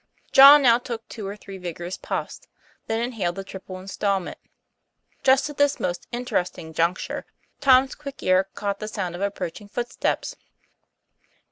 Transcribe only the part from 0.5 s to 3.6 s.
now took two or three vigorous puffs, then inhaled the